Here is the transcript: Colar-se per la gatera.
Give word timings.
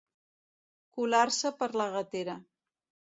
Colar-se 0.97 1.51
per 1.59 1.67
la 1.83 1.87
gatera. 1.97 2.39